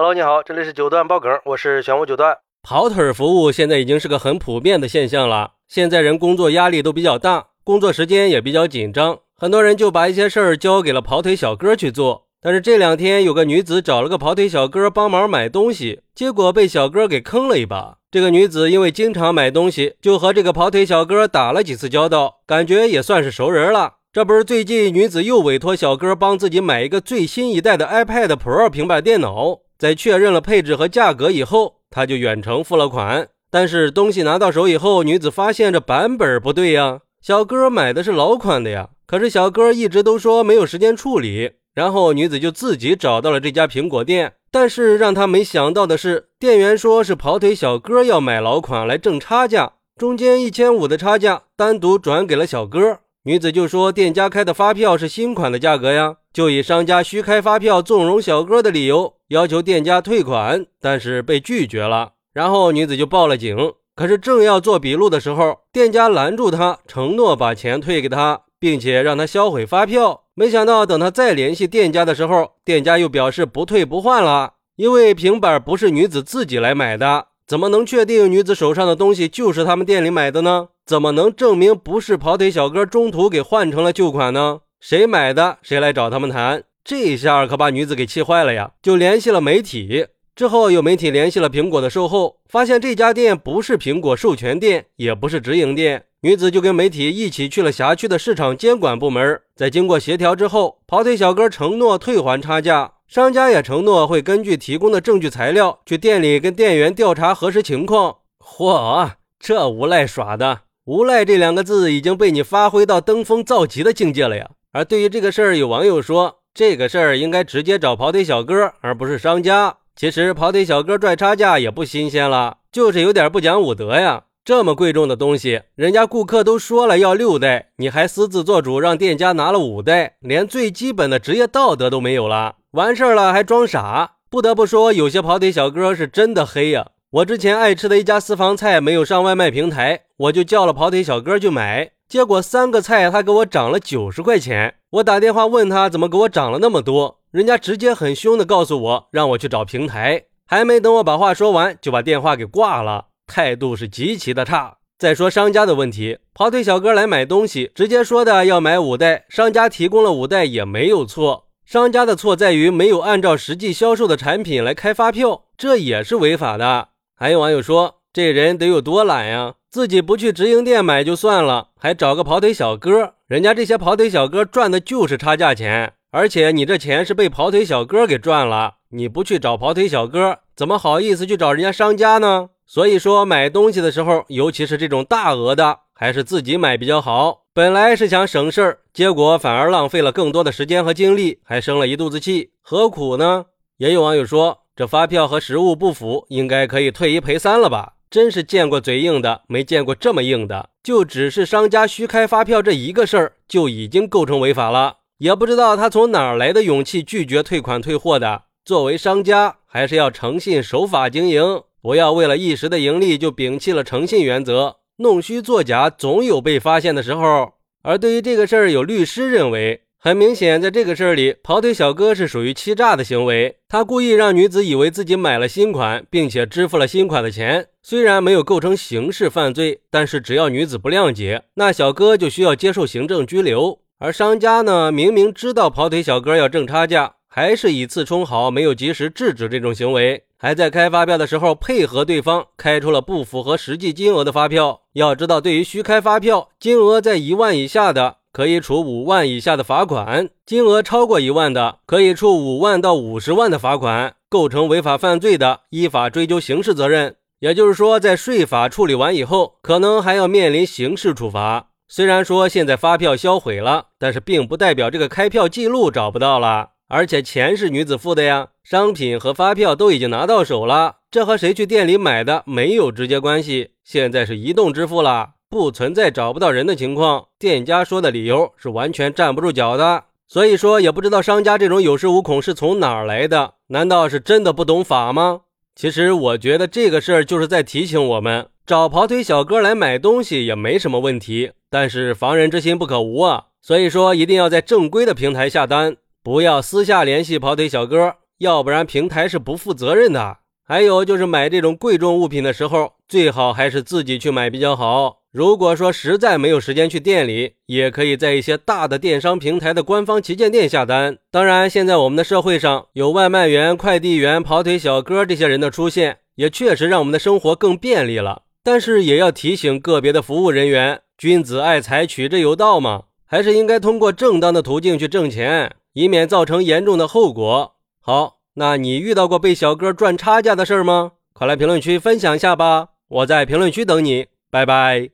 [0.00, 2.38] Hello，你好，这里是九段爆梗，我是玄武九段。
[2.62, 5.54] 跑腿服务现在已经是个很普遍的现象了。
[5.66, 12.28] 现在人工作压力都比较大，工作时间也比较紧张，很多人就把一些事儿交给了跑腿小哥去做。
[12.40, 17.96] 但是这两天有个女子找了个跑腿小哥帮忙买东西，结果被小哥给坑了一把。
[18.08, 23.94] 这个女子因为经常买东西，就和这个跑腿小哥打了几次交道，感觉也算是熟人了。
[24.12, 29.62] 这不是最近女子又委托小哥帮自己买一个最新一代的 iPad Pro 平板电脑。
[29.78, 33.28] 在确认了配置和价格以后，他就远程付了款。
[33.50, 38.90] 但是东西拿到手以后，女子发现这版本不对呀，小哥买的是老款的呀。
[39.06, 44.34] 可是小哥一直都说没有时间处理，然后女子就自己找到了这家苹果店。
[44.50, 53.00] 但是让她没想到的是，店员说是跑腿小哥要买老款来挣差价，中间一千五的差价单独转给了小哥。
[53.28, 59.16] 女子就说店家开的发票是新款的价格呀，就以商家虚开发票纵容小哥的理由。
[59.28, 62.12] 要求店家退款，但是被拒绝了。
[62.32, 63.54] 然后女子就报了警。
[63.94, 70.22] 可是正要做笔录的时候，店家拦住她，承诺把钱退给她，并且让她销毁发票。
[70.34, 80.68] 没想到等她再联系店家的时候，店家又表示不退不换了，因为平板不是女子自己来买的，怎么能确定女子手上的东西就是他们店里买的呢？
[80.88, 84.60] 怎么能证明不是跑腿小哥中途给换成了旧款呢？
[84.80, 86.62] 谁买的，谁来找他们谈。
[86.82, 90.06] 这下可把女子给气坏了呀，就联系了媒体。
[90.34, 96.04] 之后有媒体联系了苹果的售后，发现这家店不是苹果授权店，也不是直营店。
[96.22, 99.42] 女子就跟媒体一起去了辖区的市场监管部门。
[99.54, 108.16] 在经过协调之后，跑腿小哥承诺退还差价，商家也承诺会根据提供的证据材料去店里跟店员调查核实情况。
[108.42, 110.60] 嚯，这无赖耍的！
[110.88, 114.48] 无赖这两个字已经被你发挥到登峰造极的境界了呀。
[114.72, 116.36] 而对于这个事儿，有网友说。
[116.54, 119.76] 这个事儿应该直接找跑腿小哥，而不是商家。
[119.94, 124.24] 其实跑腿小哥赚差价也不新鲜了，就是有点不讲武德呀。
[124.46, 132.54] 这么贵重的东西，人家顾客都说了要六袋，你还私自做主让店家拿了五袋，连最基本的职业道德都没有了。
[132.70, 136.88] 完事儿了还装傻，不得不说，有些跑腿小哥是真的黑呀。
[137.10, 141.92] 我之前爱吃的一家私房菜没有上外卖平台，我就叫了跑腿小哥去买。
[142.06, 154.76] 结果三个菜他给我涨了九十块钱，我打电话问他怎么给我涨了那么多，人家直接很凶的告诉我让我去找平台，还没等我把话说完就把电话给挂了，态度是极其的差。
[154.98, 166.88] 再说商家的问题，跑腿小哥来买东西，直接说的要买五袋，商家提供了五袋也没有错，商家的错在于没有按照实际销售的产品来开发票，这也是违法的。
[167.20, 169.54] 还有网友说，这人得有多懒呀？
[169.68, 173.14] 自己不去直营店买就算了，还找个跑腿小哥。
[173.26, 178.74] 人家这些跑腿小哥赚的就是差价钱，而且你这钱是被跑腿小哥给赚了。
[178.90, 182.50] 你不去找跑腿小哥，怎么好意思去找人家商家呢？
[182.64, 187.40] 所以说买东西的时候，尤其是这种大额的，还是自己买比较好。
[187.52, 193.46] 本来是想省事儿，结果反而浪费了更多的时间和精力，还生了一肚子气，何苦呢？
[193.78, 197.94] 也有网友说，这发票和实物不符，应该可以退一赔三了吧？
[198.08, 200.70] 真是见过嘴硬的，没见过这么硬的。
[200.84, 204.98] 就只是商家虚开发票这一个事儿，就已经构成违法了。
[205.18, 208.42] 也不知道他从哪儿来的勇气拒绝退款退货的。
[208.64, 217.54] 作为商家，还是要诚信守法经营，不要为了一时的盈利就摒弃了诚信原则，弄虚作假，总有被发现的时候。
[217.82, 219.82] 而对于这个事儿，有律师认为。
[220.00, 223.56] 很明显，在这个事儿里，跑腿小哥是属于欺诈的行为。
[223.68, 227.66] 他故意让女子以为自己买了新款，并且支付了新款的钱。
[227.82, 233.80] 虽然没有构成刑事犯罪，但是只要女子不谅解，那小哥就需要接受行政拘留。
[233.98, 244.82] 而商家呢，明明知道跑腿小哥要挣差价，还是以次充好，没有及时制止这种行为，还在开发票的时候配合对方开出了不符合实际金额的发票。
[244.92, 248.17] 要知道，对于虚开发票，金额在一万以下的。
[248.32, 254.14] 可以处五万以下的罚款，金额超过一万的，可以处五万到五十万的罚款。
[254.30, 257.16] 构成违法犯罪的，依法追究刑事责任。
[257.38, 261.70] 也就是说，在税法处理完以后，可能还要面临刑事处罚。
[261.88, 273.70] 虽然说现在发票销毁了，但是并不代表这个开票记录找不到了，而且钱是女子付的呀，商品和发票都已经拿到手了，这和谁去店里买的没有直接关系。
[273.82, 275.30] 现在是移动支付了。
[275.50, 280.04] 不存在找不到人的情况，店家说的理由是完全站不住脚的。
[280.26, 283.54] 所以说，也不知道商家这种有恃无恐是从哪儿来的？
[283.68, 285.40] 难道是真的不懂法吗？
[285.74, 293.46] 其实我觉得这个事儿就是在提醒我们，找跑腿小哥来买东西也没什么问题，但是防人之心不可无啊。
[293.62, 300.38] 所以说，一定要在正规的平台下单，不要私下联系跑腿小哥，要不然平台是不负责任的。
[300.62, 305.17] 还有就是买这种贵重物品的时候，最好还是自己去买比较好。
[305.30, 311.18] 如果说实在没有时间去店里，也可以在一些大的电商平台的官方旗舰店下单。
[311.30, 318.42] 当然，现在我们的社会上有外卖员、快递员、跑腿小哥这些人的出现，也确实让我们的生活更便利了。
[318.64, 327.74] 但是也要提醒个别的服务人员，君子爱财，取之有道嘛，还是应该通过正当的途径去挣钱，以免造成严重的后果。
[328.00, 328.38] 好。
[328.54, 331.12] 那你遇到过被小哥赚差价的事儿吗？
[331.32, 332.88] 快来评论区分享一下吧！
[333.06, 335.10] 我在评论区等你，拜拜。